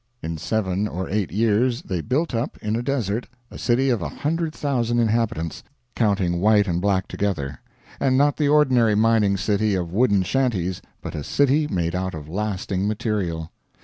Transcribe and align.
In 0.23 0.35
seven 0.39 0.87
or 0.87 1.07
eight 1.11 1.31
years 1.31 1.83
they 1.83 2.01
built 2.01 2.33
up, 2.33 2.57
in 2.57 2.75
a 2.75 2.81
desert, 2.81 3.27
a 3.51 3.59
city 3.59 3.91
of 3.91 4.01
a 4.01 4.09
hundred 4.09 4.51
thousand 4.51 4.97
inhabitants, 4.97 5.61
counting 5.95 6.39
white 6.41 6.67
and 6.67 6.81
black 6.81 7.07
together; 7.07 7.59
and 7.99 8.17
not 8.17 8.37
the 8.37 8.47
ordinary 8.49 8.95
mining 8.95 9.37
city 9.37 9.75
of 9.75 9.93
wooden 9.93 10.23
shanties, 10.23 10.81
but 11.03 11.13
a 11.13 11.23
city 11.23 11.67
made 11.67 11.93
out 11.93 12.15
of 12.15 12.27
lasting 12.27 12.87
material. 12.87 13.51